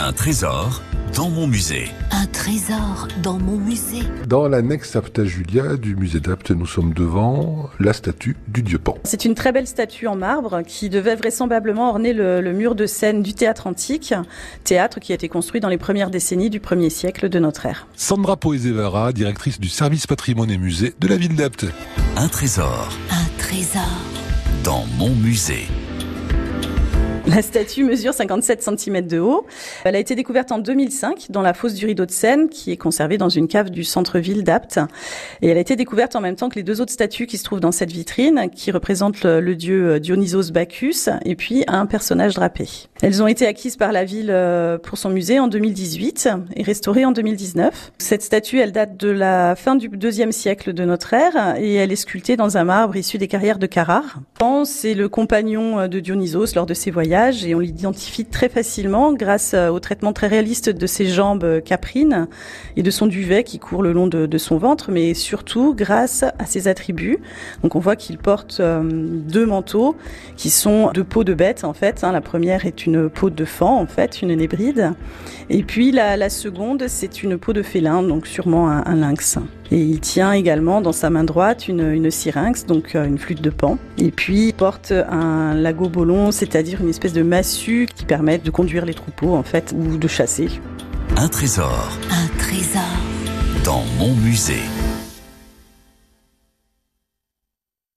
Un 0.00 0.12
trésor 0.12 0.82
dans 1.14 1.30
mon 1.30 1.46
musée. 1.46 1.88
Un 2.10 2.26
trésor 2.26 3.06
dans 3.22 3.38
mon 3.38 3.56
musée. 3.56 4.02
Dans 4.26 4.48
l'annexe 4.48 4.96
Apta 4.96 5.24
Julia 5.24 5.76
du 5.76 5.94
musée 5.94 6.18
d'Apt, 6.18 6.50
nous 6.50 6.66
sommes 6.66 6.92
devant 6.92 7.70
la 7.78 7.92
statue 7.92 8.36
du 8.48 8.62
dieu 8.62 8.78
Pan. 8.78 8.98
C'est 9.04 9.24
une 9.24 9.36
très 9.36 9.52
belle 9.52 9.68
statue 9.68 10.08
en 10.08 10.16
marbre 10.16 10.62
qui 10.66 10.90
devait 10.90 11.14
vraisemblablement 11.14 11.90
orner 11.90 12.12
le, 12.12 12.40
le, 12.40 12.52
mur 12.52 12.74
de 12.74 12.86
scène 12.86 13.22
du 13.22 13.34
théâtre 13.34 13.68
antique, 13.68 14.12
théâtre 14.64 14.98
qui 14.98 15.12
a 15.12 15.14
été 15.14 15.28
construit 15.28 15.60
dans 15.60 15.68
les 15.68 15.78
premières 15.78 16.10
décennies 16.10 16.50
du 16.50 16.58
1er 16.58 16.90
siècle 16.90 17.28
de 17.28 17.38
notre 17.38 17.66
ère. 17.66 17.86
Sandra 17.94 18.36
Poezevara, 18.36 19.12
directrice 19.12 19.60
du 19.60 19.68
service 19.68 20.08
patrimoine 20.08 20.50
et 20.50 20.58
musée 20.58 20.94
de 20.98 21.06
la 21.06 21.16
ville 21.16 21.36
d'Apt. 21.36 21.66
Un 22.16 22.26
trésor 22.28 22.88
Un 23.10 23.38
trésor 23.38 23.82
dans 24.64 24.84
mon 24.98 25.10
musée. 25.10 25.68
La 27.26 27.40
statue 27.40 27.84
mesure 27.84 28.12
57 28.12 28.62
cm 28.62 29.06
de 29.06 29.18
haut. 29.18 29.46
Elle 29.84 29.96
a 29.96 29.98
été 29.98 30.14
découverte 30.14 30.52
en 30.52 30.58
2005 30.58 31.28
dans 31.30 31.40
la 31.40 31.54
fosse 31.54 31.72
du 31.72 31.86
Rideau 31.86 32.04
de 32.04 32.10
Seine, 32.10 32.50
qui 32.50 32.70
est 32.70 32.76
conservée 32.76 33.16
dans 33.16 33.30
une 33.30 33.48
cave 33.48 33.70
du 33.70 33.82
centre-ville 33.82 34.44
d'Apt. 34.44 34.78
Et 35.40 35.48
elle 35.48 35.56
a 35.56 35.60
été 35.60 35.74
découverte 35.74 36.16
en 36.16 36.20
même 36.20 36.36
temps 36.36 36.50
que 36.50 36.56
les 36.56 36.62
deux 36.62 36.82
autres 36.82 36.92
statues 36.92 37.26
qui 37.26 37.38
se 37.38 37.44
trouvent 37.44 37.60
dans 37.60 37.72
cette 37.72 37.90
vitrine, 37.90 38.50
qui 38.54 38.70
représentent 38.70 39.24
le, 39.24 39.54
dieu 39.54 40.00
Dionysos 40.00 40.52
Bacchus 40.52 41.08
et 41.24 41.34
puis 41.34 41.64
un 41.66 41.86
personnage 41.86 42.34
drapé. 42.34 42.68
Elles 43.00 43.22
ont 43.22 43.26
été 43.26 43.46
acquises 43.46 43.76
par 43.76 43.92
la 43.92 44.04
ville 44.04 44.30
euh, 44.30 44.76
pour 44.76 44.98
son 44.98 45.08
musée 45.08 45.40
en 45.40 45.48
2018 45.48 46.28
et 46.56 46.62
restaurées 46.62 47.06
en 47.06 47.12
2019. 47.12 47.92
Cette 47.96 48.22
statue, 48.22 48.58
elle 48.58 48.72
date 48.72 48.98
de 48.98 49.08
la 49.08 49.56
fin 49.56 49.76
du 49.76 49.88
deuxième 49.88 50.32
siècle 50.32 50.74
de 50.74 50.84
notre 50.84 51.14
ère 51.14 51.56
et 51.58 51.74
elle 51.74 51.90
est 51.90 51.96
sculptée 51.96 52.36
dans 52.36 52.58
un 52.58 52.64
marbre 52.64 52.96
issu 52.96 53.16
des 53.16 53.28
carrières 53.28 53.58
de 53.58 53.66
Carrare. 53.66 54.20
Pan, 54.38 54.66
c'est 54.66 54.94
le 54.94 55.08
compagnon 55.08 55.88
de 55.88 56.00
Dionysos 56.00 56.54
lors 56.54 56.66
de 56.66 56.74
ses 56.74 56.90
voyages 56.90 57.13
et 57.14 57.54
on 57.54 57.60
l'identifie 57.60 58.24
très 58.24 58.48
facilement 58.48 59.12
grâce 59.12 59.54
au 59.54 59.78
traitement 59.78 60.12
très 60.12 60.26
réaliste 60.26 60.68
de 60.68 60.86
ses 60.86 61.06
jambes 61.06 61.60
caprines 61.64 62.26
et 62.76 62.82
de 62.82 62.90
son 62.90 63.06
duvet 63.06 63.44
qui 63.44 63.58
court 63.58 63.82
le 63.82 63.92
long 63.92 64.08
de, 64.08 64.38
son 64.38 64.58
ventre, 64.58 64.90
mais 64.90 65.14
surtout 65.14 65.74
grâce 65.74 66.24
à 66.24 66.46
ses 66.46 66.66
attributs. 66.66 67.18
Donc 67.62 67.76
on 67.76 67.78
voit 67.78 67.94
qu'il 67.94 68.18
porte 68.18 68.58
euh, 68.60 68.82
deux 68.82 69.46
manteaux 69.46 69.96
qui 70.36 70.50
sont 70.50 70.90
de 70.92 71.02
peau 71.02 71.22
de 71.22 71.34
bête 71.34 71.62
en 71.62 71.72
fait. 71.72 72.02
Hein. 72.02 72.10
La 72.10 72.20
première 72.20 72.66
est 72.66 72.84
une 72.84 73.08
peau 73.08 73.30
de 73.30 73.44
fan 73.44 73.68
en 73.68 73.86
fait, 73.86 74.22
une 74.22 74.34
nébride, 74.34 74.92
et 75.50 75.62
puis 75.62 75.92
la, 75.92 76.28
seconde 76.28 76.84
c'est 76.88 77.22
une 77.22 77.38
peau 77.38 77.52
de 77.52 77.62
félin, 77.62 78.02
donc 78.02 78.26
sûrement 78.26 78.68
un, 78.68 78.82
un 78.84 78.96
lynx. 78.96 79.38
Et 79.70 79.78
il 79.78 80.00
tient 80.00 80.32
également 80.32 80.80
dans 80.80 80.92
sa 80.92 81.10
main 81.10 81.24
droite 81.24 81.68
une, 81.68 81.90
une 81.90 82.10
syrinx, 82.10 82.66
donc 82.66 82.94
une 82.94 83.18
flûte 83.18 83.40
de 83.40 83.50
pan. 83.50 83.78
Et 83.98 84.10
puis 84.10 84.48
il 84.48 84.52
porte 84.54 84.92
un 84.92 85.54
lagobolon, 85.54 86.30
c'est-à-dire 86.30 86.80
une 86.80 86.90
espèce 86.90 87.03
de 87.12 87.22
massue 87.22 87.88
qui 87.94 88.04
permet 88.04 88.38
de 88.38 88.50
conduire 88.50 88.86
les 88.86 88.94
troupeaux 88.94 89.34
en 89.34 89.42
fait 89.42 89.74
ou 89.76 89.96
de 89.96 90.08
chasser. 90.08 90.48
Un 91.16 91.28
trésor 91.28 91.98
Un 92.10 92.38
trésor 92.38 92.82
dans 93.64 93.84
mon 93.98 94.14
musée. 94.14 94.62